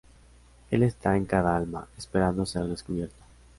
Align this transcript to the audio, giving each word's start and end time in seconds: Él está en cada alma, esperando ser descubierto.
Él 0.71 0.81
está 0.81 1.15
en 1.15 1.25
cada 1.25 1.55
alma, 1.55 1.87
esperando 1.95 2.43
ser 2.43 2.63
descubierto. 2.65 3.23